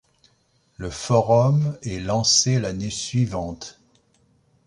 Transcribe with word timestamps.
Le 0.77 0.89
forum 0.89 1.77
est 1.83 1.99
lancé 1.99 2.59
l'année 2.59 2.89
suivante. 2.89 3.79